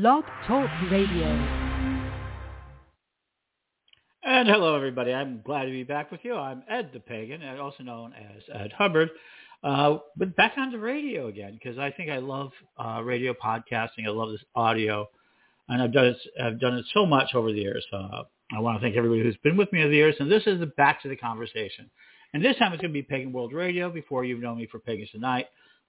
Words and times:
Blog 0.00 0.24
Talk 0.48 0.68
Radio. 0.90 1.24
And 4.24 4.48
hello, 4.48 4.74
everybody. 4.74 5.12
I'm 5.12 5.40
glad 5.46 5.66
to 5.66 5.70
be 5.70 5.84
back 5.84 6.10
with 6.10 6.18
you. 6.24 6.34
I'm 6.34 6.64
Ed 6.68 6.90
the 6.92 6.98
Pagan, 6.98 7.44
also 7.60 7.84
known 7.84 8.12
as 8.12 8.42
Ed 8.52 8.72
Hubbard. 8.72 9.10
Uh, 9.62 9.98
but 10.16 10.34
back 10.34 10.54
on 10.56 10.72
the 10.72 10.80
radio 10.80 11.28
again 11.28 11.52
because 11.54 11.78
I 11.78 11.92
think 11.92 12.10
I 12.10 12.16
love 12.16 12.50
uh, 12.76 13.02
radio 13.04 13.34
podcasting. 13.34 14.04
I 14.04 14.10
love 14.10 14.32
this 14.32 14.42
audio, 14.56 15.08
and 15.68 15.80
I've 15.80 15.92
done 15.92 16.06
it. 16.06 16.16
I've 16.42 16.58
done 16.58 16.74
it 16.74 16.86
so 16.92 17.06
much 17.06 17.28
over 17.36 17.52
the 17.52 17.60
years. 17.60 17.86
Uh, 17.92 18.24
I 18.52 18.58
want 18.58 18.76
to 18.76 18.82
thank 18.82 18.96
everybody 18.96 19.22
who's 19.22 19.36
been 19.44 19.56
with 19.56 19.72
me 19.72 19.82
over 19.82 19.90
the 19.90 19.96
years. 19.96 20.16
And 20.18 20.28
this 20.28 20.42
is 20.46 20.58
the 20.58 20.72
back 20.76 21.02
to 21.02 21.08
the 21.08 21.16
conversation. 21.16 21.88
And 22.32 22.44
this 22.44 22.56
time 22.56 22.72
it's 22.72 22.82
going 22.82 22.92
to 22.92 23.00
be 23.00 23.02
Pagan 23.02 23.32
World 23.32 23.52
Radio. 23.52 23.92
Before 23.92 24.24
you've 24.24 24.40
known 24.40 24.58
me 24.58 24.66
for 24.66 24.80
Pagans 24.80 25.10
Tonight, 25.12 25.46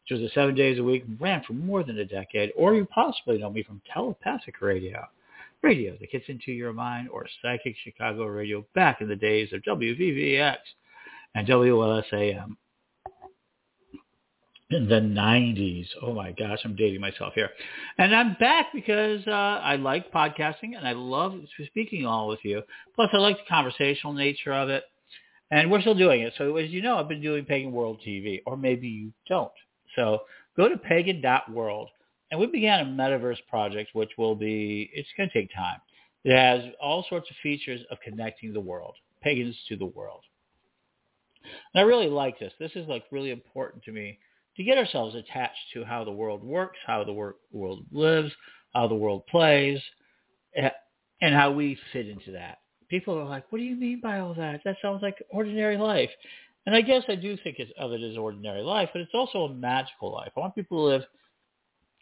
which 0.09 0.19
was 0.19 0.29
a 0.29 0.33
seven 0.33 0.55
days 0.55 0.79
a 0.79 0.83
week, 0.83 1.03
ran 1.19 1.43
for 1.43 1.53
more 1.53 1.83
than 1.83 1.97
a 1.97 2.05
decade, 2.05 2.51
or 2.55 2.75
you 2.75 2.85
possibly 2.85 3.37
know 3.37 3.49
me 3.49 3.63
from 3.63 3.81
telepathic 3.91 4.61
radio, 4.61 5.03
radio 5.61 5.95
that 5.99 6.11
gets 6.11 6.25
into 6.27 6.51
your 6.51 6.73
mind, 6.73 7.09
or 7.09 7.25
psychic 7.41 7.75
Chicago 7.83 8.25
radio 8.25 8.65
back 8.75 9.01
in 9.01 9.07
the 9.07 9.15
days 9.15 9.51
of 9.51 9.61
WVVX 9.63 10.57
and 11.33 11.47
WLSAM 11.47 12.55
in 14.71 14.87
the 14.87 14.95
90s. 14.95 15.87
Oh 16.01 16.13
my 16.13 16.31
gosh, 16.31 16.59
I'm 16.63 16.75
dating 16.75 17.01
myself 17.01 17.33
here. 17.35 17.49
And 17.97 18.15
I'm 18.15 18.35
back 18.39 18.67
because 18.73 19.21
uh, 19.27 19.31
I 19.31 19.75
like 19.75 20.11
podcasting 20.11 20.75
and 20.75 20.87
I 20.87 20.93
love 20.93 21.33
speaking 21.67 22.05
all 22.05 22.27
with 22.27 22.39
you. 22.43 22.61
Plus, 22.95 23.09
I 23.13 23.17
like 23.17 23.37
the 23.37 23.49
conversational 23.49 24.13
nature 24.13 24.53
of 24.53 24.69
it. 24.69 24.83
And 25.51 25.69
we're 25.69 25.81
still 25.81 25.95
doing 25.95 26.21
it. 26.21 26.33
So 26.37 26.57
as 26.57 26.71
you 26.71 26.81
know, 26.81 26.97
I've 26.97 27.07
been 27.07 27.21
doing 27.21 27.45
Pagan 27.45 27.71
World 27.71 28.01
TV, 28.05 28.41
or 28.47 28.57
maybe 28.57 28.87
you 28.87 29.11
don't. 29.27 29.51
So 29.95 30.21
go 30.57 30.69
to 30.69 30.77
pagan.world. 30.77 31.89
And 32.31 32.39
we 32.39 32.47
began 32.47 32.79
a 32.79 32.85
metaverse 32.85 33.37
project, 33.49 33.91
which 33.93 34.09
will 34.17 34.35
be, 34.35 34.89
it's 34.93 35.07
going 35.15 35.29
to 35.29 35.41
take 35.41 35.53
time. 35.53 35.79
It 36.23 36.35
has 36.35 36.73
all 36.81 37.05
sorts 37.07 37.29
of 37.29 37.35
features 37.43 37.81
of 37.91 37.99
connecting 38.03 38.51
the 38.51 38.59
world, 38.59 38.95
pagans 39.21 39.55
to 39.69 39.77
the 39.77 39.85
world. 39.85 40.21
And 41.43 41.81
I 41.81 41.83
really 41.83 42.09
like 42.09 42.39
this. 42.39 42.51
This 42.59 42.71
is 42.75 42.87
like 42.87 43.03
really 43.11 43.29
important 43.29 43.83
to 43.83 43.91
me 43.91 44.17
to 44.57 44.63
get 44.63 44.79
ourselves 44.79 45.15
attached 45.15 45.59
to 45.73 45.83
how 45.83 46.03
the 46.03 46.11
world 46.11 46.43
works, 46.43 46.79
how 46.85 47.03
the 47.03 47.13
wor- 47.13 47.35
world 47.51 47.85
lives, 47.91 48.31
how 48.73 48.87
the 48.87 48.95
world 48.95 49.27
plays, 49.27 49.79
and 50.55 51.35
how 51.35 51.51
we 51.51 51.77
fit 51.93 52.07
into 52.07 52.31
that. 52.31 52.57
People 52.89 53.17
are 53.19 53.25
like, 53.25 53.51
what 53.51 53.59
do 53.59 53.63
you 53.65 53.75
mean 53.75 53.99
by 54.01 54.19
all 54.19 54.33
that? 54.33 54.61
That 54.65 54.77
sounds 54.81 55.01
like 55.03 55.21
ordinary 55.29 55.77
life. 55.77 56.09
And 56.65 56.75
I 56.75 56.81
guess 56.81 57.03
I 57.07 57.15
do 57.15 57.37
think 57.43 57.57
of 57.77 57.91
it 57.91 58.01
as 58.01 58.17
ordinary 58.17 58.61
life, 58.61 58.89
but 58.91 59.01
it's 59.01 59.13
also 59.13 59.43
a 59.45 59.53
magical 59.53 60.11
life. 60.11 60.31
I 60.35 60.39
want 60.39 60.55
people 60.55 60.79
to 60.79 60.83
live 60.83 61.03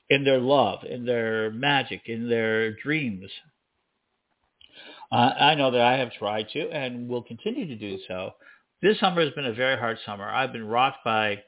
in 0.10 0.24
their 0.24 0.40
love, 0.40 0.80
in 0.90 1.06
their 1.06 1.52
magic, 1.52 2.04
in 2.06 2.30
their 2.30 2.74
dreams. 2.74 3.30
Uh, 5.12 5.32
I 5.40 5.56
know 5.56 5.72
that 5.72 5.82
I 5.82 5.98
have 5.98 6.14
tried 6.14 6.48
to 6.54 6.70
and 6.72 7.08
will 7.10 7.24
continue 7.24 7.68
to 7.68 7.76
do 7.76 7.98
so. 8.08 8.32
This 8.82 9.00
summer 9.00 9.24
has 9.24 9.34
been 9.34 9.46
a 9.46 9.54
very 9.54 9.78
hard 9.78 9.98
summer. 10.06 10.30
I've 10.30 10.52
been 10.52 10.68
rocked 10.68 11.04
by 11.04 11.44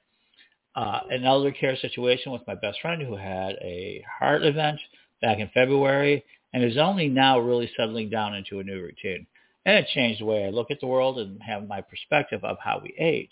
uh, 0.76 1.00
an 1.10 1.24
elder 1.24 1.52
care 1.52 1.76
situation 1.78 2.32
with 2.32 2.42
my 2.48 2.56
best 2.56 2.80
friend 2.82 3.02
who 3.02 3.16
had 3.16 3.56
a 3.62 4.04
heart 4.20 4.44
event 4.44 4.80
back 5.22 5.40
in 5.40 5.50
February 5.54 6.24
and 6.54 6.64
is 6.64 6.78
only 6.78 7.08
now 7.08 7.40
really 7.40 7.70
settling 7.76 8.10
down 8.10 8.36
into 8.36 8.60
a 8.60 8.64
new 8.64 8.82
routine. 8.82 9.26
And 9.66 9.78
it 9.78 9.88
changed 9.94 10.22
the 10.22 10.26
way 10.26 10.46
I 10.46 10.50
look 10.50 10.72
at 10.72 10.80
the 10.80 10.88
world 10.88 11.18
and 11.20 11.42
have 11.42 11.68
my 11.68 11.82
perspective 11.82 12.44
of 12.44 12.58
how 12.64 12.80
we 12.84 12.94
age. 13.00 13.32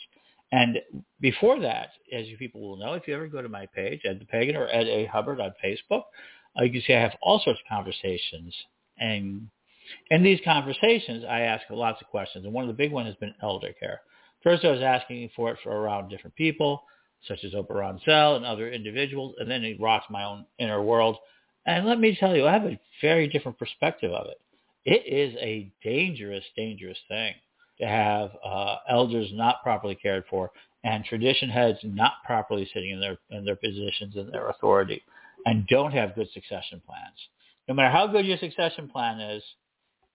And 0.52 0.80
before 1.20 1.60
that, 1.62 1.90
as 2.12 2.28
you 2.28 2.38
people 2.38 2.62
will 2.62 2.78
know, 2.78 2.94
if 2.94 3.08
you 3.08 3.16
ever 3.16 3.28
go 3.28 3.42
to 3.42 3.50
my 3.50 3.66
page, 3.68 4.02
Ed 4.06 4.20
the 4.20 4.26
Pagan 4.26 4.56
or 4.56 4.68
Ed 4.68 4.88
A. 4.88 5.06
Hubbard 5.06 5.40
on 5.40 5.54
Facebook, 5.64 6.04
uh, 6.60 6.64
you 6.64 6.72
can 6.72 6.82
see 6.86 6.94
I 6.94 7.02
have 7.02 7.18
all 7.22 7.42
sorts 7.44 7.60
of 7.60 7.70
conversations. 7.70 8.56
And 9.00 9.50
in 10.12 10.24
these 10.24 10.40
conversations, 10.46 11.24
I 11.28 11.42
ask 11.42 11.64
lots 11.70 12.02
of 12.02 12.08
questions. 12.08 12.46
And 12.46 12.54
one 12.54 12.64
of 12.64 12.68
the 12.68 12.84
big 12.84 12.92
ones 12.92 13.08
has 13.08 13.16
been 13.16 13.34
elder 13.42 13.74
care. 13.80 14.02
First, 14.44 14.66
I 14.66 14.72
was 14.72 14.82
asking 14.82 15.30
for 15.36 15.52
it 15.52 15.58
for 15.64 15.72
around 15.72 16.10
different 16.10 16.36
people 16.36 16.84
such 17.28 17.44
as 17.44 17.54
Oberon 17.54 18.00
Zell 18.06 18.36
and 18.36 18.46
other 18.46 18.70
individuals, 18.72 19.36
and 19.40 19.50
then 19.50 19.64
it 19.64 19.80
rocks 19.80 20.06
my 20.10 20.24
own 20.24 20.46
inner 20.60 20.82
world. 20.82 21.18
And 21.66 21.86
let 21.86 22.00
me 22.00 22.18
tell 22.20 22.36
you, 22.36 22.46
I 22.46 22.52
have 22.52 22.66
a 22.66 22.80
very 23.02 23.28
different 23.28 23.58
perspective 23.58 24.12
of 24.12 24.28
it. 24.28 24.40
It 24.86 25.06
is 25.06 25.36
a 25.40 25.72
dangerous, 25.84 26.44
dangerous 26.56 26.98
thing 27.08 27.34
to 27.80 27.88
have 27.88 28.32
uh, 28.44 28.78
elders 28.90 29.30
not 29.34 29.64
properly 29.64 29.96
cared 29.96 30.26
for 30.30 30.52
and 30.84 31.06
tradition 31.06 31.50
heads 31.50 31.80
not 31.84 32.14
properly 32.26 32.70
sitting 32.74 32.92
in 32.92 33.00
their 33.00 33.18
in 33.32 33.46
their 33.46 33.56
positions 33.56 34.16
and 34.16 34.32
their 34.32 34.50
authority 34.50 35.02
and 35.46 35.68
don't 35.68 35.92
have 35.92 36.16
good 36.16 36.30
succession 36.34 36.82
plans. 36.86 37.18
No 37.68 37.74
matter 37.74 37.90
how 37.90 38.08
good 38.08 38.26
your 38.26 38.38
succession 38.38 38.90
plan 38.90 39.20
is, 39.20 39.44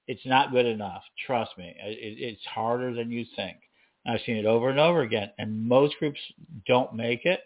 it's 0.07 0.25
not 0.27 0.53
good 0.53 0.67
enough. 0.67 1.03
Trust 1.27 1.53
me, 1.57 1.75
it, 1.79 2.19
it's 2.19 2.45
harder 2.47 2.95
than 2.95 3.11
you 3.11 3.25
think. 3.37 3.57
I've 4.07 4.21
seen 4.25 4.37
it 4.37 4.47
over 4.47 4.71
and 4.71 4.79
over 4.79 5.03
again. 5.03 5.31
And 5.39 5.67
most 5.69 5.97
groups 5.99 6.21
don't 6.67 6.95
make 6.95 7.25
it, 7.25 7.41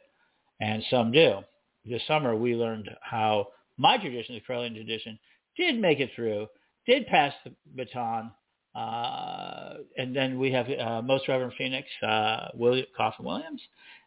and 0.61 0.83
some 0.91 1.11
do. 1.13 1.39
This 1.85 2.03
summer, 2.07 2.37
we 2.37 2.55
learned 2.55 2.89
how 3.01 3.49
my 3.79 3.99
tradition, 3.99 4.35
the 4.35 4.41
Correllian 4.41 4.75
tradition, 4.75 5.19
did 5.57 5.79
make 5.79 5.99
it 5.99 6.11
through, 6.15 6.47
did 6.87 7.07
pass 7.07 7.33
the 7.45 7.53
baton. 7.77 8.31
Uh, 8.75 9.75
and 9.99 10.17
then 10.17 10.39
we 10.39 10.51
have 10.51 10.67
uh, 10.71 11.03
Most 11.03 11.29
Reverend 11.29 11.53
Phoenix, 11.59 11.87
uh, 12.03 12.49
William 12.55 12.87
Coffin 12.97 13.27
Williams, 13.27 13.61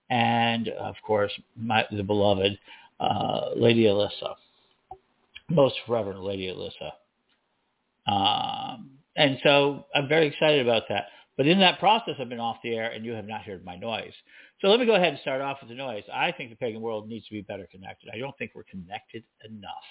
and 0.09 0.69
of 0.69 0.95
course, 1.05 1.31
my, 1.55 1.85
the 1.91 2.03
beloved 2.03 2.57
uh, 2.99 3.49
Lady 3.55 3.83
Alyssa, 3.83 4.33
Most 5.49 5.75
Reverend 5.87 6.21
Lady 6.21 6.47
Alyssa. 6.47 6.91
Um, 8.11 8.89
and 9.15 9.37
so 9.43 9.85
I'm 9.93 10.07
very 10.07 10.27
excited 10.27 10.65
about 10.65 10.83
that. 10.89 11.05
But 11.37 11.47
in 11.47 11.59
that 11.59 11.79
process, 11.79 12.15
I've 12.19 12.29
been 12.29 12.39
off 12.39 12.57
the 12.63 12.75
air, 12.75 12.91
and 12.91 13.05
you 13.05 13.11
have 13.11 13.27
not 13.27 13.41
heard 13.41 13.65
my 13.65 13.75
noise. 13.75 14.13
So 14.61 14.67
let 14.67 14.79
me 14.79 14.85
go 14.85 14.95
ahead 14.95 15.09
and 15.09 15.19
start 15.19 15.41
off 15.41 15.57
with 15.61 15.69
the 15.69 15.75
noise. 15.75 16.03
I 16.13 16.31
think 16.31 16.49
the 16.49 16.55
pagan 16.55 16.81
world 16.81 17.09
needs 17.09 17.25
to 17.27 17.33
be 17.33 17.41
better 17.41 17.67
connected. 17.69 18.09
I 18.13 18.17
don't 18.19 18.37
think 18.37 18.51
we're 18.55 18.63
connected 18.63 19.23
enough. 19.45 19.83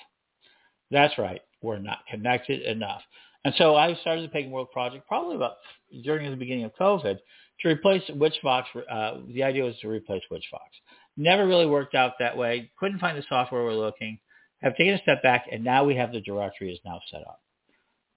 That's 0.90 1.18
right. 1.18 1.42
We're 1.64 1.78
not 1.78 1.98
connected 2.10 2.62
enough. 2.62 3.02
And 3.44 3.54
so 3.56 3.74
I 3.74 3.94
started 4.00 4.24
the 4.24 4.28
Pagan 4.32 4.50
World 4.50 4.70
Project 4.70 5.06
probably 5.06 5.36
about 5.36 5.56
during 6.02 6.30
the 6.30 6.36
beginning 6.36 6.64
of 6.64 6.72
COVID 6.80 7.18
to 7.60 7.68
replace 7.68 8.02
Witchvox. 8.10 8.64
Uh, 8.90 9.18
the 9.32 9.42
idea 9.42 9.64
was 9.64 9.78
to 9.80 9.88
replace 9.88 10.22
Witchvox. 10.30 10.68
Never 11.16 11.46
really 11.46 11.66
worked 11.66 11.94
out 11.94 12.12
that 12.18 12.36
way. 12.36 12.70
Couldn't 12.78 12.98
find 12.98 13.16
the 13.16 13.24
software 13.28 13.64
we're 13.64 13.72
looking. 13.72 14.18
Have 14.62 14.76
taken 14.76 14.94
a 14.94 14.98
step 15.02 15.22
back, 15.22 15.46
and 15.52 15.62
now 15.62 15.84
we 15.84 15.94
have 15.96 16.12
the 16.12 16.20
directory 16.20 16.72
is 16.72 16.80
now 16.84 17.00
set 17.10 17.20
up. 17.20 17.40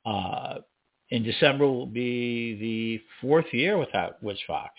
Uh, 0.06 0.59
in 1.09 1.24
December 1.24 1.66
will 1.66 1.85
be 1.85 2.56
the 2.56 3.02
fourth 3.22 3.53
year 3.53 3.78
without 3.78 4.24
Witchvox. 4.24 4.69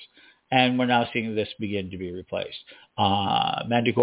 And 0.50 0.78
we're 0.78 0.86
now 0.86 1.08
seeing 1.12 1.34
this 1.34 1.48
begin 1.60 1.90
to 1.90 1.98
be 1.98 2.10
replaced. 2.10 2.56
Uh, 2.96 3.64
Magic 3.68 3.96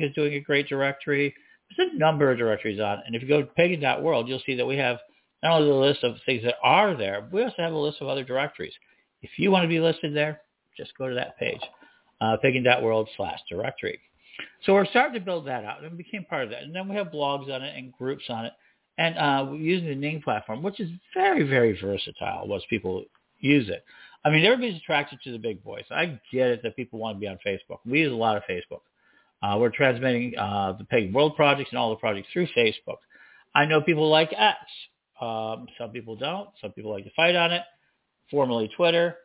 is 0.00 0.14
doing 0.14 0.34
a 0.34 0.40
great 0.40 0.68
directory. 0.68 1.34
There's 1.76 1.90
a 1.92 1.98
number 1.98 2.30
of 2.30 2.38
directories 2.38 2.80
on. 2.80 3.02
And 3.06 3.14
if 3.14 3.22
you 3.22 3.28
go 3.28 3.40
to 3.40 3.46
pagan.world, 3.46 4.28
you'll 4.28 4.42
see 4.44 4.56
that 4.56 4.66
we 4.66 4.76
have 4.76 4.98
not 5.42 5.60
only 5.60 5.68
the 5.68 5.74
list 5.74 6.04
of 6.04 6.16
things 6.24 6.42
that 6.44 6.56
are 6.62 6.96
there, 6.96 7.20
but 7.22 7.32
we 7.32 7.42
also 7.42 7.56
have 7.58 7.72
a 7.72 7.78
list 7.78 7.98
of 8.00 8.08
other 8.08 8.24
directories. 8.24 8.74
If 9.22 9.30
you 9.38 9.50
want 9.50 9.64
to 9.64 9.68
be 9.68 9.80
listed 9.80 10.14
there, 10.14 10.40
just 10.76 10.96
go 10.96 11.08
to 11.08 11.14
that 11.14 11.38
page, 11.38 11.60
uh, 12.20 12.36
pagan.world 12.42 13.08
slash 13.16 13.38
directory. 13.48 14.00
So 14.64 14.72
we're 14.72 14.86
starting 14.86 15.14
to 15.14 15.20
build 15.20 15.46
that 15.46 15.64
out 15.64 15.84
and 15.84 15.96
became 15.96 16.24
part 16.24 16.44
of 16.44 16.50
that. 16.50 16.62
And 16.62 16.74
then 16.74 16.88
we 16.88 16.96
have 16.96 17.08
blogs 17.08 17.52
on 17.52 17.62
it 17.62 17.76
and 17.76 17.92
groups 17.92 18.24
on 18.28 18.46
it 18.46 18.52
and 18.98 19.16
uh, 19.16 19.46
we're 19.48 19.56
using 19.56 19.88
the 19.88 19.94
Ning 19.94 20.20
platform, 20.22 20.62
which 20.62 20.80
is 20.80 20.90
very, 21.14 21.42
very 21.48 21.78
versatile 21.80 22.46
once 22.46 22.62
people 22.68 23.04
use 23.40 23.68
it. 23.68 23.84
I 24.24 24.30
mean, 24.30 24.44
everybody's 24.44 24.76
attracted 24.80 25.20
to 25.24 25.32
the 25.32 25.38
big 25.38 25.64
boys. 25.64 25.84
I 25.90 26.20
get 26.32 26.48
it 26.48 26.62
that 26.62 26.76
people 26.76 26.98
want 26.98 27.16
to 27.16 27.20
be 27.20 27.26
on 27.26 27.38
Facebook. 27.44 27.78
We 27.84 28.00
use 28.00 28.12
a 28.12 28.16
lot 28.16 28.36
of 28.36 28.42
Facebook. 28.48 28.80
Uh, 29.42 29.56
we're 29.58 29.70
transmitting 29.70 30.34
uh, 30.38 30.72
the 30.78 30.84
Pagan 30.84 31.12
World 31.12 31.34
projects 31.36 31.70
and 31.70 31.78
all 31.78 31.90
the 31.90 31.96
projects 31.96 32.28
through 32.32 32.46
Facebook. 32.56 32.98
I 33.54 33.66
know 33.66 33.80
people 33.80 34.08
like 34.08 34.32
X. 34.36 34.58
Um, 35.20 35.66
some 35.78 35.90
people 35.90 36.16
don't. 36.16 36.48
Some 36.60 36.72
people 36.72 36.92
like 36.92 37.04
to 37.04 37.10
fight 37.14 37.36
on 37.36 37.52
it. 37.52 37.62
Formerly 38.30 38.70
Twitter. 38.76 39.16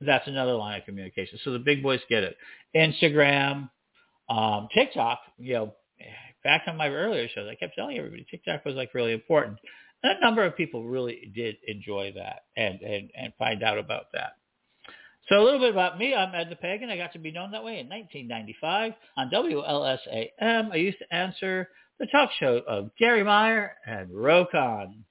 That's 0.00 0.26
another 0.26 0.54
line 0.54 0.80
of 0.80 0.84
communication. 0.84 1.38
So 1.44 1.52
the 1.52 1.58
big 1.58 1.82
boys 1.82 2.00
get 2.08 2.24
it. 2.24 2.36
Instagram, 2.74 3.70
um, 4.28 4.68
TikTok, 4.74 5.20
you 5.38 5.54
know, 5.54 5.74
back 6.42 6.62
on 6.66 6.76
my 6.76 6.88
earlier 6.88 7.28
shows, 7.28 7.48
I 7.50 7.54
kept 7.54 7.74
telling 7.76 7.98
everybody 7.98 8.26
TikTok 8.28 8.64
was 8.64 8.74
like 8.74 8.94
really 8.94 9.12
important. 9.12 9.58
And 10.02 10.18
a 10.18 10.20
number 10.20 10.44
of 10.44 10.56
people 10.56 10.84
really 10.84 11.30
did 11.34 11.56
enjoy 11.66 12.12
that 12.16 12.44
and, 12.56 12.80
and, 12.80 13.10
and 13.16 13.32
find 13.38 13.62
out 13.62 13.78
about 13.78 14.06
that. 14.12 14.32
So 15.28 15.40
a 15.40 15.44
little 15.44 15.60
bit 15.60 15.70
about 15.70 15.98
me. 15.98 16.14
I'm 16.14 16.34
Ed 16.34 16.48
the 16.50 16.56
Pagan. 16.56 16.90
I 16.90 16.96
got 16.96 17.12
to 17.12 17.18
be 17.18 17.30
known 17.30 17.52
that 17.52 17.62
way 17.64 17.78
in 17.78 17.88
1995 17.88 18.92
on 19.16 19.30
WLSAM. 19.30 20.72
I 20.72 20.76
used 20.76 20.98
to 20.98 21.14
answer 21.14 21.68
the 22.00 22.06
talk 22.06 22.30
show 22.40 22.60
of 22.66 22.90
Gary 22.98 23.22
Meier 23.22 23.76
and 23.86 24.10
Roe 24.10 24.46
Conn. 24.50 25.04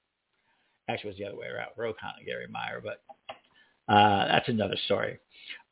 Actually, 0.88 1.10
it 1.10 1.12
was 1.12 1.18
the 1.18 1.26
other 1.26 1.38
way 1.38 1.46
around, 1.46 1.70
Roe 1.76 1.94
Conn 1.98 2.12
and 2.18 2.26
Gary 2.26 2.46
Meier, 2.50 2.82
but 2.84 3.02
uh, 3.88 4.28
that's 4.28 4.48
another 4.48 4.76
story. 4.84 5.18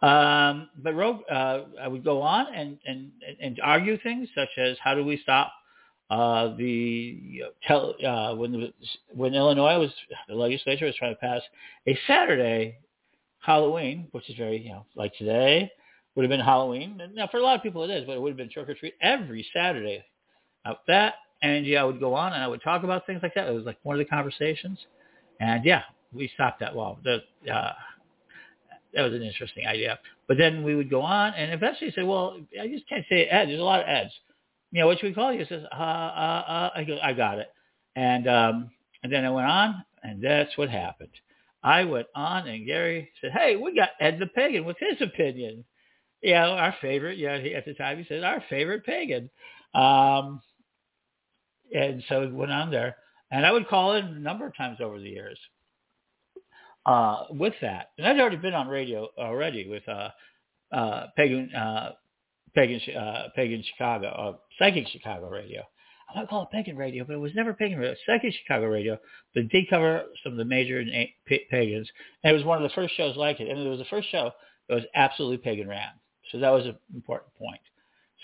Um, 0.01 0.71
but 0.83 0.95
uh, 0.95 1.65
I 1.81 1.89
would 1.89 2.03
go 2.03 2.23
on 2.23 2.55
and, 2.55 2.79
and, 2.87 3.11
and 3.41 3.61
argue 3.63 3.99
things 3.99 4.29
such 4.35 4.49
as 4.59 4.79
how 4.83 4.95
do 4.95 5.05
we 5.05 5.21
stop 5.23 5.53
uh, 6.09 6.57
the 6.57 6.65
you 6.65 7.43
know, 7.43 7.51
tel- 7.69 7.95
uh, 8.05 8.35
when 8.35 8.73
when 9.15 9.35
Illinois 9.35 9.79
was 9.79 9.91
the 10.29 10.35
legislature 10.35 10.87
was 10.87 10.97
trying 10.97 11.15
to 11.15 11.21
pass 11.21 11.41
a 11.87 11.97
Saturday 12.09 12.79
Halloween, 13.41 14.09
which 14.13 14.29
is 14.31 14.37
very 14.37 14.61
you 14.61 14.71
know 14.71 14.87
like 14.95 15.15
today 15.17 15.71
would 16.15 16.25
have 16.25 16.31
been 16.31 16.41
Halloween. 16.45 17.01
And 17.01 17.15
now 17.15 17.29
for 17.31 17.39
a 17.39 17.43
lot 17.43 17.57
of 17.57 17.63
people 17.63 17.85
it 17.85 17.91
is, 17.91 18.05
but 18.07 18.13
it 18.13 18.21
would 18.21 18.31
have 18.31 18.37
been 18.37 18.51
trick 18.51 18.69
or 18.69 18.75
treat 18.75 18.95
every 19.01 19.47
Saturday. 19.55 20.05
Now 20.65 20.79
that 20.89 21.15
and 21.43 21.67
yeah, 21.67 21.83
I 21.83 21.85
would 21.85 22.01
go 22.01 22.15
on 22.15 22.33
and 22.33 22.43
I 22.43 22.49
would 22.49 22.63
talk 22.63 22.85
about 22.85 23.07
things 23.07 23.21
like 23.23 23.35
that. 23.35 23.49
It 23.49 23.55
was 23.55 23.65
like 23.65 23.79
one 23.83 23.97
of 23.97 23.99
the 23.99 24.11
conversations, 24.11 24.79
and 25.41 25.65
yeah, 25.65 25.83
we 26.13 26.31
stopped 26.35 26.61
that. 26.61 26.75
Well, 26.75 26.99
the 27.05 27.19
uh, 27.53 27.73
that 28.95 29.03
was 29.03 29.15
an 29.15 29.23
interesting 29.23 29.67
idea. 29.67 29.99
But 30.29 30.39
then 30.39 30.63
we 30.63 30.75
would 30.75 30.91
go 30.91 31.03
on 31.03 31.35
and 31.35 31.53
eventually 31.53 31.93
say, 31.93 32.03
well, 32.03 32.39
I 32.61 32.69
just 32.69 32.89
can't 32.89 33.05
say 33.09 33.25
Ed. 33.25 33.47
There's 33.47 33.61
a 33.61 33.65
lot 33.65 33.81
of 33.81 33.89
Eds 33.89 34.13
you 34.71 34.81
know, 34.81 34.87
what 34.87 34.99
should 34.99 35.09
we 35.09 35.15
call 35.15 35.33
you? 35.33 35.41
He 35.41 35.47
says, 35.47 35.65
uh, 35.73 35.75
uh, 35.77 36.45
uh. 36.47 36.71
I 36.75 36.85
go, 36.85 36.99
I 37.03 37.13
got 37.13 37.39
it. 37.39 37.49
And, 37.97 38.29
um, 38.29 38.71
and 39.03 39.13
then 39.13 39.25
I 39.25 39.31
went 39.31 39.49
on 39.49 39.85
and 40.03 40.23
that's 40.23 40.57
what 40.57 40.71
happened. 40.71 41.11
I 41.63 41.85
went 41.85 42.07
on 42.15 42.49
and 42.49 42.67
Gary 42.67 43.11
said, 43.21 43.33
hey, 43.33 43.57
we 43.57 43.75
got 43.75 43.91
Ed 44.01 44.19
the 44.19 44.27
Pagan. 44.27 44.65
What's 44.65 44.81
his 44.81 45.01
opinion? 45.01 45.65
You 46.23 46.35
know, 46.35 46.53
our 46.53 46.75
favorite, 46.81 47.19
yeah, 47.19 47.39
he, 47.39 47.55
at 47.55 47.65
the 47.65 47.75
time 47.75 47.99
he 47.99 48.05
said, 48.09 48.25
our 48.25 48.43
favorite 48.51 48.85
pagan. 48.85 49.31
Um, 49.75 50.43
and 51.75 52.03
so 52.09 52.23
it 52.23 52.33
went 52.33 52.53
on 52.53 52.71
there. 52.71 52.97
And 53.31 53.47
I 53.47 53.53
would 53.53 53.69
call 53.69 53.95
in 53.95 54.05
a 54.05 54.19
number 54.19 54.47
of 54.47 54.57
times 54.57 54.79
over 54.81 54.99
the 54.99 55.09
years 55.09 55.39
uh, 56.85 57.25
with 57.31 57.55
that. 57.63 57.91
And 57.97 58.07
I'd 58.07 58.21
already 58.21 58.37
been 58.37 58.55
on 58.55 58.69
radio 58.69 59.09
already 59.17 59.69
with 59.69 59.87
uh, 59.89 60.11
uh, 60.73 61.07
Pagan 61.17 61.55
uh, 61.55 61.93
Pagan, 62.55 62.81
uh, 62.97 63.29
Pagan 63.37 63.63
Chicago, 63.63 64.09
uh, 64.09 64.33
Psychic 64.59 64.89
Chicago 64.89 65.29
Radio. 65.29 65.63
I 66.11 66.19
want 66.19 66.29
to 66.29 66.31
call 66.31 66.43
it 66.43 66.51
Pagan 66.51 66.77
Radio, 66.77 67.05
but 67.05 67.15
it 67.15 67.21
was 67.21 67.35
never 67.35 67.55
Pagan 67.55 67.79
Radio. 67.79 67.95
Psychic 68.07 68.35
Chicago 68.43 68.67
Radio, 68.67 68.99
but 69.35 69.49
did 69.49 69.71
cover 69.71 70.05
some 70.23 70.33
of 70.33 70.39
the 70.39 70.45
major 70.45 70.83
pagans, 71.51 71.89
and 72.25 72.33
it 72.33 72.37
was 72.37 72.45
one 72.45 72.63
of 72.63 72.69
the 72.69 72.75
first 72.75 72.97
shows 72.97 73.17
like 73.17 73.41
it. 73.41 73.49
And 73.49 73.61
it 73.61 73.69
was 73.69 73.79
the 73.79 73.85
first 73.87 74.11
show 74.11 74.33
that 74.69 74.75
was 74.75 74.85
absolutely 74.95 75.39
pagan 75.39 75.69
ran. 75.69 75.91
So 76.33 76.39
that 76.39 76.51
was 76.51 76.67
an 76.67 76.77
important 76.95 77.33
point. 77.35 77.61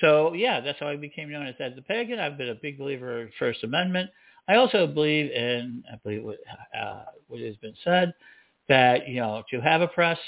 So 0.01 0.33
yeah, 0.35 0.61
that's 0.61 0.79
how 0.81 0.89
I 0.89 0.97
became 0.97 1.31
known 1.31 1.47
as 1.47 1.55
Ed 1.61 1.75
the 1.77 1.83
Pagan. 1.83 2.19
I've 2.19 2.37
been 2.37 2.51
a 2.51 2.55
big 2.55 2.79
believer 2.79 3.23
in 3.23 3.31
First 3.39 3.65
Amendment. 3.65 4.11
I 4.49 4.57
also 4.57 4.87
believe 4.87 5.31
in, 5.31 5.83
I 5.93 5.97
believe 6.03 6.23
what, 6.23 6.39
uh, 6.79 7.05
what 7.29 7.41
has 7.41 7.57
been 7.57 7.75
said, 7.83 8.15
that, 8.69 9.09
you 9.09 9.21
know, 9.21 9.43
to 9.51 9.61
have 9.61 9.81
a 9.81 9.89
press 9.89 10.19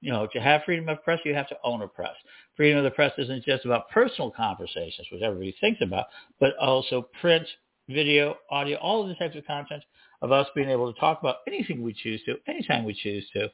you 0.00 0.12
know, 0.12 0.28
to 0.32 0.40
have 0.40 0.62
freedom 0.64 0.88
of 0.88 1.02
press, 1.02 1.18
you 1.24 1.34
have 1.34 1.48
to 1.48 1.56
own 1.64 1.82
a 1.82 1.88
press. 1.88 2.14
Freedom 2.56 2.78
of 2.78 2.84
the 2.84 2.90
press 2.90 3.12
isn't 3.18 3.44
just 3.44 3.64
about 3.64 3.90
personal 3.90 4.30
conversations, 4.30 5.06
which 5.12 5.22
everybody 5.22 5.54
thinks 5.60 5.80
about, 5.82 6.06
but 6.40 6.56
also 6.58 7.08
print, 7.20 7.46
video, 7.88 8.36
audio, 8.50 8.78
all 8.78 9.02
of 9.02 9.08
the 9.08 9.14
types 9.14 9.36
of 9.36 9.46
content 9.46 9.82
of 10.22 10.32
us 10.32 10.46
being 10.54 10.70
able 10.70 10.92
to 10.92 10.98
talk 10.98 11.20
about 11.20 11.36
anything 11.46 11.82
we 11.82 11.92
choose 11.92 12.22
to, 12.24 12.36
anytime 12.46 12.84
we 12.84 12.94
choose 12.94 13.26
to. 13.34 13.50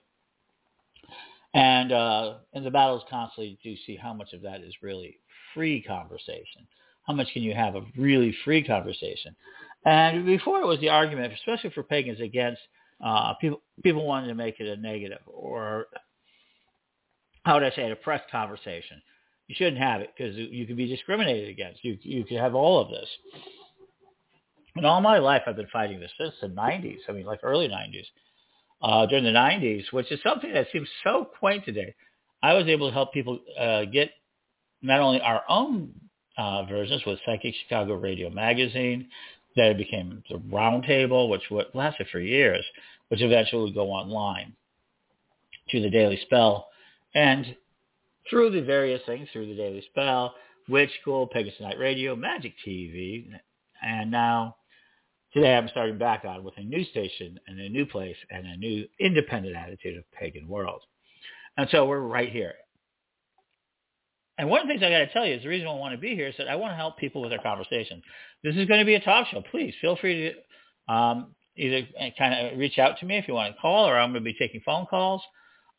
And 1.55 1.93
uh, 1.93 2.35
in 2.55 2.65
the 2.65 2.71
battles 2.71 3.03
constantly 3.11 3.59
do 3.63 3.75
see 3.87 3.97
how 3.97 4.15
much 4.15 4.33
of 4.33 4.43
that 4.43 4.63
is 4.63 4.75
really 4.83 5.19
free 5.53 5.83
conversation. 5.83 6.67
How 7.07 7.13
much 7.13 7.29
can 7.33 7.43
you 7.43 7.55
have 7.55 7.75
of 7.75 7.85
really 7.97 8.35
free 8.45 8.65
conversation? 8.65 9.35
And 9.85 10.25
before 10.25 10.61
it 10.61 10.67
was 10.67 10.79
the 10.81 10.89
argument, 10.89 11.33
especially 11.33 11.71
for 11.71 11.83
pagans, 11.83 12.21
against 12.21 12.61
uh, 13.05 13.35
people 13.35 13.61
people 13.83 14.07
wanted 14.07 14.29
to 14.29 14.35
make 14.35 14.61
it 14.61 14.69
a 14.69 14.81
negative 14.81 15.19
or 15.27 15.87
how 17.45 17.55
would 17.55 17.65
I 17.65 17.71
say 17.71 17.83
it, 17.83 17.93
a 17.93 17.97
press 17.97 18.23
conversation. 18.31 19.03
You 19.49 19.55
shouldn't 19.57 19.79
have 19.79 20.01
it 20.01 20.11
because 20.17 20.37
you 20.37 20.67
could 20.67 20.77
be 20.77 20.87
discriminated 20.87 21.49
against. 21.49 21.85
You 21.85 21.99
you 22.03 22.25
could 22.25 22.39
have 22.39 22.55
all 22.55 22.81
of 22.81 22.91
this. 22.91 23.09
And 24.77 24.87
all 24.87 25.01
my 25.01 25.19
life 25.19 25.43
I've 25.47 25.57
been 25.57 25.67
fighting 25.73 26.01
this 26.01 26.13
since 26.19 26.35
the 26.41 26.49
90s. 26.49 27.01
I 27.09 27.13
mean, 27.13 27.27
like 27.27 27.41
early 27.43 27.69
90s. 27.69 28.07
Uh, 28.81 29.07
during 29.07 29.25
the 29.25 29.31
90s, 29.31 29.93
which 29.93 30.11
is 30.11 30.19
something 30.25 30.53
that 30.53 30.67
seems 30.73 30.89
so 31.05 31.29
quaint 31.39 31.65
today. 31.65 31.95
I 32.43 32.55
was 32.55 32.67
able 32.67 32.89
to 32.89 32.95
help 32.95 33.13
people 33.13 33.39
uh, 33.57 33.85
get 33.85 34.11
not 34.83 34.99
only 34.99 35.21
our 35.21 35.43
own 35.49 35.93
uh, 36.37 36.65
versions 36.65 37.03
with 37.07 37.21
Psychic 37.25 37.55
Chicago 37.63 37.95
Radio 37.95 38.29
Magazine, 38.31 39.09
that 39.55 39.71
it 39.71 39.79
became 39.79 40.23
the 40.29 40.39
Roundtable, 40.39 41.29
which 41.29 41.43
lasted 41.75 42.09
for 42.11 42.19
years, 42.19 42.65
which 43.09 43.23
eventually 43.23 43.63
would 43.65 43.75
go 43.75 43.91
online 43.91 44.55
to 45.71 45.81
the 45.81 45.91
Daily 45.91 46.19
Spell, 46.23 46.69
and 47.15 47.57
through 48.29 48.51
the 48.51 48.63
various 48.63 49.03
things, 49.07 49.29
through 49.33 49.47
the 49.47 49.57
Daily 49.57 49.85
Spell, 49.91 50.35
Witch 50.69 50.91
School, 51.01 51.27
Pagans 51.27 51.57
Tonight 51.57 51.79
Radio, 51.79 52.15
Magic 52.15 52.55
TV, 52.67 53.27
and 53.83 54.11
now 54.11 54.57
today 55.33 55.57
I'm 55.57 55.69
starting 55.69 55.99
back 55.99 56.25
on 56.25 56.45
with 56.45 56.57
a 56.57 56.63
new 56.63 56.85
station 56.85 57.39
and 57.47 57.59
a 57.59 57.69
new 57.69 57.87
place 57.87 58.17
and 58.31 58.47
a 58.47 58.57
new 58.57 58.87
independent 59.01 59.57
attitude 59.57 59.99
of 59.99 60.11
Pagan 60.13 60.47
World. 60.47 60.83
And 61.57 61.69
so 61.71 61.85
we're 61.87 62.01
right 62.01 62.31
here. 62.31 62.55
And 64.39 64.49
one 64.49 64.63
of 64.63 64.67
the 64.67 64.73
things 64.73 64.83
I 64.83 64.91
got 64.91 64.99
to 64.99 65.13
tell 65.13 65.27
you 65.27 65.35
is 65.35 65.43
the 65.43 65.49
reason 65.49 65.69
I 65.69 65.75
want 65.75 65.95
to 65.95 66.01
be 66.01 66.15
here 66.15 66.29
is 66.29 66.35
that 66.39 66.49
I 66.49 66.57
want 66.57 66.73
to 66.73 66.77
help 66.77 66.97
people 66.97 67.21
with 67.21 67.31
their 67.31 67.39
conversation. 67.39 68.03
This 68.43 68.57
is 68.57 68.67
going 68.67 68.81
to 68.81 68.87
be 68.87 68.95
a 68.95 69.01
talk 69.01 69.29
show. 69.29 69.43
Please 69.51 69.75
feel 69.81 69.97
free 69.97 70.33
to 70.89 70.93
um, 70.93 71.35
either 71.57 71.87
kind 72.19 72.53
of 72.53 72.59
reach 72.59 72.79
out 72.79 72.99
to 72.99 73.07
me 73.07 73.19
if 73.19 73.29
you 73.29 73.35
want 73.35 73.55
to 73.55 73.61
call, 73.61 73.87
or 73.87 73.99
I'm 73.99 74.13
going 74.13 74.25
to 74.25 74.33
be 74.33 74.37
taking 74.39 74.63
phone 74.65 74.87
calls. 74.87 75.23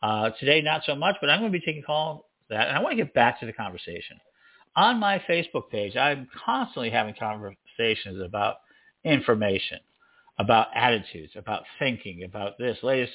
Uh, 0.04 0.32
today, 0.38 0.62
not 0.62 0.82
so 0.86 0.94
much, 0.96 1.16
but 1.22 1.30
I'm 1.30 1.40
going 1.40 1.52
to 1.52 1.58
be 1.58 1.66
taking 1.66 1.82
calls 1.82 2.26
that, 2.50 2.68
and 2.68 2.78
I 2.78 2.82
want 2.82 2.92
to 2.92 3.04
get 3.04 3.14
back 3.14 3.40
to 3.40 3.46
the 3.46 3.54
conversation. 3.54 4.18
On 4.76 5.00
my 5.00 5.18
Facebook 5.30 5.70
page, 5.72 5.96
I'm 5.96 6.28
constantly 6.46 6.90
having 6.90 7.16
conversations 7.18 8.22
about 8.22 8.58
information, 9.06 9.80
about 10.38 10.68
attitudes, 10.76 11.32
about 11.38 11.64
thinking, 11.80 12.26
about 12.26 12.58
this 12.60 12.78
latest. 12.84 13.14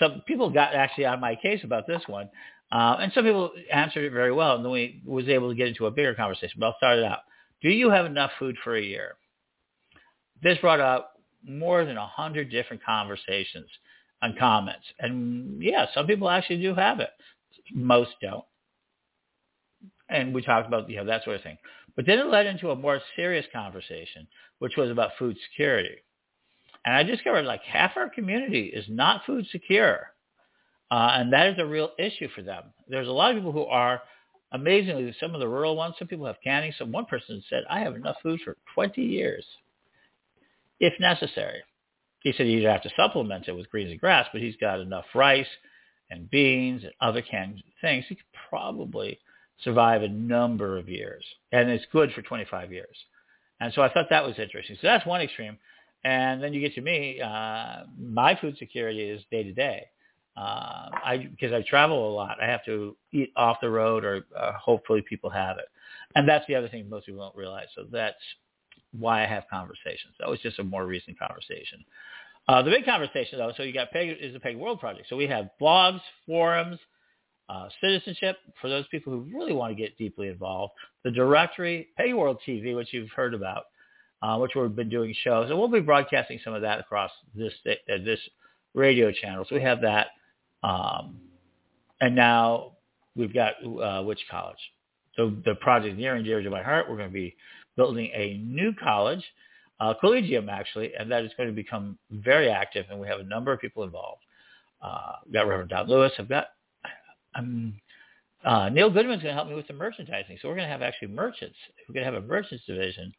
Some 0.00 0.22
people 0.26 0.50
got 0.50 0.74
actually 0.74 1.04
on 1.04 1.20
my 1.20 1.36
case 1.36 1.60
about 1.62 1.86
this 1.86 2.02
one, 2.08 2.28
uh, 2.72 2.96
and 2.98 3.12
some 3.12 3.22
people 3.22 3.52
answered 3.72 4.02
it 4.02 4.10
very 4.12 4.32
well, 4.32 4.56
and 4.56 4.64
then 4.64 4.72
we 4.72 5.02
was 5.06 5.28
able 5.28 5.50
to 5.50 5.54
get 5.54 5.68
into 5.68 5.86
a 5.86 5.92
bigger 5.92 6.14
conversation. 6.14 6.56
But 6.58 6.66
I'll 6.66 6.76
start 6.78 6.98
it 6.98 7.04
out. 7.04 7.20
Do 7.62 7.68
you 7.68 7.90
have 7.90 8.06
enough 8.06 8.32
food 8.40 8.56
for 8.64 8.74
a 8.74 8.82
year? 8.82 9.14
This 10.42 10.58
brought 10.58 10.80
up 10.80 11.12
more 11.46 11.84
than 11.84 11.96
a 11.96 12.08
hundred 12.08 12.50
different 12.50 12.82
conversations 12.82 13.68
on 14.22 14.36
comments. 14.38 14.86
And 14.98 15.62
yeah, 15.62 15.86
some 15.94 16.06
people 16.06 16.28
actually 16.28 16.62
do 16.62 16.74
have 16.74 17.00
it. 17.00 17.10
Most 17.72 18.10
don't. 18.20 18.44
And 20.08 20.34
we 20.34 20.42
talked 20.42 20.68
about, 20.68 20.88
you 20.88 20.96
know, 20.96 21.06
that 21.06 21.24
sort 21.24 21.36
of 21.36 21.42
thing. 21.42 21.58
But 21.96 22.06
then 22.06 22.18
it 22.18 22.26
led 22.26 22.46
into 22.46 22.70
a 22.70 22.76
more 22.76 23.00
serious 23.16 23.46
conversation, 23.52 24.26
which 24.58 24.76
was 24.76 24.90
about 24.90 25.12
food 25.18 25.36
security. 25.50 25.96
And 26.84 26.94
I 26.94 27.02
discovered 27.02 27.44
like 27.44 27.62
half 27.62 27.96
our 27.96 28.10
community 28.10 28.66
is 28.66 28.84
not 28.88 29.24
food 29.24 29.46
secure. 29.50 30.08
Uh, 30.90 31.12
and 31.14 31.32
that 31.32 31.48
is 31.48 31.58
a 31.58 31.66
real 31.66 31.90
issue 31.98 32.28
for 32.34 32.42
them. 32.42 32.64
There's 32.88 33.08
a 33.08 33.12
lot 33.12 33.30
of 33.30 33.36
people 33.36 33.52
who 33.52 33.64
are, 33.64 34.02
amazingly, 34.52 35.14
some 35.18 35.34
of 35.34 35.40
the 35.40 35.48
rural 35.48 35.76
ones, 35.76 35.94
some 35.98 36.08
people 36.08 36.26
have 36.26 36.36
canning. 36.44 36.72
So 36.78 36.84
one 36.84 37.06
person 37.06 37.42
said, 37.48 37.64
I 37.70 37.80
have 37.80 37.96
enough 37.96 38.16
food 38.22 38.40
for 38.44 38.56
20 38.74 39.00
years, 39.00 39.44
if 40.80 40.92
necessary. 41.00 41.62
He 42.24 42.32
said 42.32 42.46
he'd 42.46 42.64
have 42.64 42.82
to 42.82 42.90
supplement 42.96 43.48
it 43.48 43.52
with 43.52 43.70
greens 43.70 43.90
and 43.90 44.00
grass, 44.00 44.26
but 44.32 44.42
he's 44.42 44.56
got 44.56 44.80
enough 44.80 45.04
rice 45.14 45.46
and 46.10 46.28
beans 46.30 46.82
and 46.82 46.92
other 47.00 47.22
canned 47.22 47.62
things. 47.80 48.06
He 48.08 48.16
could 48.16 48.24
probably 48.48 49.20
survive 49.62 50.02
a 50.02 50.08
number 50.08 50.78
of 50.78 50.88
years. 50.88 51.24
And 51.52 51.70
it's 51.70 51.84
good 51.92 52.12
for 52.12 52.22
25 52.22 52.72
years. 52.72 52.96
And 53.60 53.72
so 53.74 53.82
I 53.82 53.92
thought 53.92 54.06
that 54.10 54.24
was 54.24 54.38
interesting. 54.38 54.76
So 54.80 54.86
that's 54.86 55.06
one 55.06 55.20
extreme. 55.20 55.58
And 56.02 56.42
then 56.42 56.54
you 56.54 56.60
get 56.60 56.74
to 56.74 56.80
me. 56.80 57.20
Uh, 57.20 57.84
my 57.98 58.36
food 58.40 58.56
security 58.58 59.02
is 59.02 59.22
day 59.30 59.42
to 59.42 59.52
day. 59.52 59.86
Uh, 60.36 60.90
I 60.92 61.28
because 61.30 61.52
I 61.52 61.62
travel 61.62 62.10
a 62.10 62.12
lot. 62.12 62.38
I 62.42 62.46
have 62.46 62.64
to 62.64 62.96
eat 63.12 63.32
off 63.36 63.58
the 63.60 63.70
road, 63.70 64.04
or 64.04 64.26
uh, 64.36 64.52
hopefully 64.54 65.02
people 65.08 65.30
have 65.30 65.58
it. 65.58 65.66
And 66.16 66.28
that's 66.28 66.44
the 66.48 66.56
other 66.56 66.68
thing 66.68 66.88
most 66.88 67.06
people 67.06 67.22
don't 67.22 67.36
realize. 67.36 67.68
So 67.74 67.84
that's 67.90 68.16
why 68.98 69.22
I 69.22 69.26
have 69.26 69.44
conversations. 69.50 70.14
That 70.20 70.28
was 70.28 70.40
just 70.40 70.58
a 70.58 70.64
more 70.64 70.86
recent 70.86 71.18
conversation. 71.18 71.84
Uh, 72.46 72.62
the 72.62 72.70
big 72.70 72.84
conversation, 72.84 73.38
though, 73.38 73.52
so 73.56 73.62
you 73.62 73.72
got 73.72 73.90
Peg 73.90 74.16
is 74.20 74.34
the 74.34 74.40
Pagan 74.40 74.60
World 74.60 74.80
Project. 74.80 75.06
So 75.08 75.16
we 75.16 75.26
have 75.26 75.48
blogs, 75.60 76.00
forums, 76.26 76.78
uh, 77.48 77.68
citizenship 77.80 78.36
for 78.60 78.68
those 78.68 78.86
people 78.90 79.12
who 79.12 79.26
really 79.36 79.52
want 79.52 79.70
to 79.70 79.80
get 79.80 79.96
deeply 79.98 80.28
involved. 80.28 80.72
The 81.04 81.10
directory, 81.10 81.88
Pagan 81.96 82.16
World 82.16 82.38
TV, 82.46 82.74
which 82.74 82.92
you've 82.92 83.10
heard 83.10 83.34
about, 83.34 83.64
uh, 84.22 84.38
which 84.38 84.52
we've 84.54 84.74
been 84.74 84.88
doing 84.88 85.14
shows, 85.22 85.50
and 85.50 85.58
we'll 85.58 85.68
be 85.68 85.80
broadcasting 85.80 86.40
some 86.44 86.54
of 86.54 86.62
that 86.62 86.80
across 86.80 87.10
this 87.34 87.52
uh, 87.66 87.72
this 88.04 88.20
radio 88.74 89.12
channel. 89.12 89.44
So 89.48 89.54
we 89.54 89.62
have 89.62 89.80
that, 89.82 90.08
um, 90.62 91.20
and 92.00 92.14
now 92.14 92.72
we've 93.16 93.34
got 93.34 93.54
uh, 93.64 94.02
Witch 94.02 94.20
College. 94.30 94.58
So 95.16 95.32
the 95.44 95.54
project 95.56 95.96
near 95.96 96.14
and 96.14 96.24
dear 96.24 96.42
to 96.42 96.50
my 96.50 96.62
heart. 96.62 96.88
We're 96.88 96.96
going 96.96 97.10
to 97.10 97.14
be 97.14 97.36
building 97.76 98.10
a 98.14 98.38
new 98.38 98.72
college 98.82 99.24
uh, 99.80 99.94
collegium 99.94 100.48
actually, 100.48 100.92
and 100.98 101.10
that 101.10 101.24
is 101.24 101.32
going 101.36 101.48
to 101.48 101.54
become 101.54 101.98
very 102.10 102.48
active, 102.48 102.86
and 102.90 103.00
we 103.00 103.08
have 103.08 103.20
a 103.20 103.24
number 103.24 103.52
of 103.52 103.60
people 103.60 103.84
involved. 103.84 104.22
Uh, 104.82 105.12
we've 105.24 105.34
got 105.34 105.48
Reverend 105.48 105.70
Don 105.70 105.88
Lewis. 105.88 106.12
I've 106.18 106.28
got 106.28 106.48
um, 107.34 107.74
uh, 108.44 108.68
Neil 108.68 108.90
Goodman's 108.90 109.22
going 109.22 109.32
to 109.32 109.36
help 109.36 109.48
me 109.48 109.54
with 109.54 109.66
the 109.66 109.74
merchandising, 109.74 110.38
so 110.40 110.48
we're 110.48 110.56
going 110.56 110.66
to 110.66 110.72
have 110.72 110.82
actually 110.82 111.08
merchants. 111.08 111.56
We're 111.88 111.94
going 111.94 112.06
to 112.06 112.12
have 112.12 112.22
a 112.22 112.26
merchants 112.26 112.64
division 112.66 113.12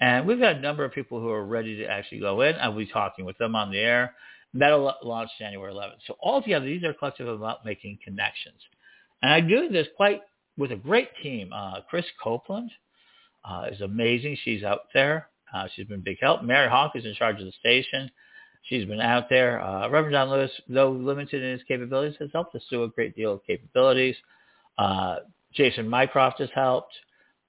And 0.00 0.26
we've 0.26 0.38
got 0.38 0.56
a 0.56 0.60
number 0.60 0.84
of 0.84 0.92
people 0.92 1.20
who 1.20 1.30
are 1.30 1.44
ready 1.44 1.76
to 1.78 1.86
actually 1.86 2.20
go 2.20 2.42
in. 2.42 2.54
I'll 2.56 2.76
be 2.76 2.86
talking 2.86 3.24
with 3.24 3.38
them 3.38 3.56
on 3.56 3.70
the 3.70 3.78
air. 3.78 4.14
That'll 4.54 4.94
launch 5.02 5.30
January 5.38 5.72
11th. 5.72 5.98
So 6.06 6.16
altogether, 6.22 6.66
these 6.66 6.84
are 6.84 6.94
collective 6.94 7.28
about 7.28 7.64
making 7.64 7.98
connections. 8.04 8.60
And 9.22 9.32
I 9.32 9.40
do 9.40 9.68
this 9.68 9.86
quite 9.96 10.22
with 10.58 10.72
a 10.72 10.76
great 10.76 11.08
team. 11.22 11.52
Uh, 11.52 11.80
Chris 11.88 12.04
Copeland 12.22 12.70
uh, 13.44 13.66
is 13.70 13.80
amazing. 13.80 14.36
She's 14.44 14.62
out 14.62 14.82
there. 14.94 15.28
Uh, 15.54 15.68
she's 15.74 15.86
been 15.86 16.00
a 16.00 16.02
big 16.02 16.18
help. 16.20 16.42
Mary 16.42 16.68
Hawk 16.68 16.92
is 16.94 17.04
in 17.04 17.14
charge 17.14 17.38
of 17.38 17.46
the 17.46 17.52
station. 17.60 18.10
She's 18.62 18.84
been 18.84 19.00
out 19.00 19.28
there. 19.28 19.62
Uh, 19.62 19.88
Reverend 19.88 20.12
Don 20.12 20.30
Lewis, 20.30 20.50
though 20.68 20.90
limited 20.90 21.42
in 21.42 21.52
his 21.52 21.62
capabilities, 21.68 22.16
has 22.18 22.30
helped 22.32 22.54
us 22.56 22.62
do 22.68 22.82
a 22.82 22.88
great 22.88 23.14
deal 23.14 23.34
of 23.34 23.46
capabilities. 23.46 24.16
Uh, 24.76 25.16
Jason 25.54 25.88
Mycroft 25.88 26.40
has 26.40 26.50
helped 26.54 26.92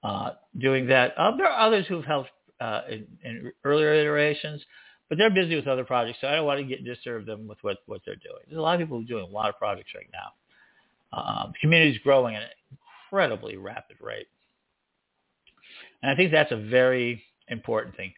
uh, 0.04 0.30
doing 0.58 0.86
that. 0.86 1.14
Uh, 1.18 1.36
there 1.36 1.46
are 1.46 1.66
others 1.66 1.86
who've 1.88 2.04
helped 2.04 2.30
uh, 2.60 2.82
in, 2.88 3.06
in 3.24 3.52
earlier 3.64 3.92
iterations, 3.92 4.62
but 5.08 5.18
they're 5.18 5.30
busy 5.30 5.56
with 5.56 5.66
other 5.66 5.84
projects, 5.84 6.18
so 6.20 6.28
I 6.28 6.36
don't 6.36 6.46
want 6.46 6.60
to 6.60 6.64
get 6.64 6.84
disturb 6.84 7.26
them 7.26 7.48
with 7.48 7.58
what, 7.62 7.78
what 7.86 8.00
they're 8.06 8.16
doing. 8.16 8.42
There's 8.46 8.58
a 8.58 8.62
lot 8.62 8.74
of 8.74 8.80
people 8.80 9.02
doing 9.02 9.24
a 9.24 9.32
lot 9.34 9.48
of 9.48 9.58
projects 9.58 9.90
right 9.94 10.08
now. 10.12 10.32
Um, 11.18 11.52
the 11.52 11.58
community 11.60 11.92
is 11.92 11.98
growing 12.02 12.36
at 12.36 12.42
an 12.42 12.48
incredibly 13.10 13.56
rapid 13.56 13.96
rate. 14.00 14.26
And 16.02 16.10
I 16.10 16.16
think 16.16 16.32
that's 16.32 16.52
a 16.52 16.56
very 16.56 17.22
important 17.48 17.96
thing. 17.96 18.12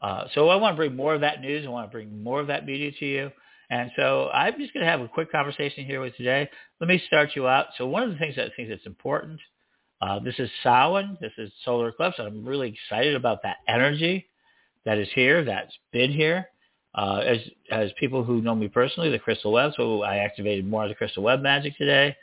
Uh, 0.00 0.24
so 0.34 0.48
I 0.48 0.56
want 0.56 0.74
to 0.74 0.76
bring 0.76 0.96
more 0.96 1.14
of 1.14 1.20
that 1.20 1.40
news. 1.40 1.64
I 1.64 1.70
want 1.70 1.88
to 1.88 1.92
bring 1.92 2.22
more 2.22 2.40
of 2.40 2.48
that 2.48 2.66
media 2.66 2.90
to 2.98 3.06
you. 3.06 3.30
And 3.70 3.90
so 3.96 4.28
I'm 4.32 4.58
just 4.58 4.74
going 4.74 4.84
to 4.84 4.90
have 4.90 5.00
a 5.00 5.08
quick 5.08 5.32
conversation 5.32 5.86
here 5.86 6.00
with 6.00 6.16
today. 6.16 6.48
Let 6.80 6.88
me 6.88 7.02
start 7.06 7.30
you 7.34 7.46
out. 7.46 7.66
So 7.78 7.86
one 7.86 8.02
of 8.02 8.10
the 8.10 8.18
things 8.18 8.36
that 8.36 8.46
I 8.46 8.50
think 8.54 8.68
that's 8.68 8.84
important, 8.84 9.40
uh, 10.02 10.18
this 10.18 10.34
is 10.38 10.50
Samhain. 10.62 11.16
This 11.20 11.32
is 11.38 11.50
solar 11.64 11.88
eclipse. 11.88 12.16
I'm 12.18 12.44
really 12.44 12.76
excited 12.76 13.14
about 13.14 13.42
that 13.44 13.58
energy 13.68 14.28
that 14.84 14.98
is 14.98 15.08
here, 15.14 15.44
that's 15.44 15.72
been 15.92 16.10
here. 16.10 16.48
Uh, 16.94 17.22
as 17.24 17.38
as 17.70 17.90
people 17.98 18.22
who 18.22 18.42
know 18.42 18.54
me 18.54 18.68
personally, 18.68 19.08
the 19.08 19.18
crystal 19.18 19.52
web. 19.52 19.72
So 19.76 20.02
I 20.02 20.16
activated 20.16 20.68
more 20.68 20.82
of 20.82 20.90
the 20.90 20.94
crystal 20.94 21.22
web 21.22 21.40
magic 21.40 21.78
today. 21.78 22.14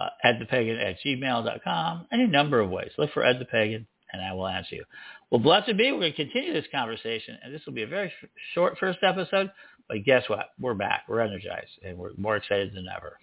uh, 0.00 0.06
edthepagan 0.24 0.82
at 0.82 0.96
gmail.com, 1.04 2.06
any 2.10 2.26
number 2.26 2.60
of 2.60 2.70
ways. 2.70 2.92
Look 2.96 3.12
for 3.12 3.26
Ed 3.26 3.38
the 3.38 3.44
Pagan, 3.44 3.86
and 4.12 4.22
I 4.22 4.32
will 4.32 4.46
answer 4.46 4.76
you. 4.76 4.84
Well, 5.30 5.40
blessed 5.40 5.76
be. 5.76 5.92
We're 5.92 5.98
going 5.98 6.12
to 6.12 6.16
continue 6.16 6.52
this 6.54 6.64
conversation, 6.72 7.36
and 7.42 7.52
this 7.52 7.62
will 7.66 7.74
be 7.74 7.82
a 7.82 7.88
very 7.88 8.12
short 8.54 8.78
first 8.78 9.00
episode. 9.02 9.50
But 9.88 10.04
guess 10.04 10.22
what? 10.28 10.50
We're 10.58 10.74
back. 10.74 11.02
We're 11.08 11.20
energized, 11.20 11.72
and 11.84 11.98
we're 11.98 12.12
more 12.16 12.36
excited 12.36 12.72
than 12.74 12.86
ever. 12.96 13.18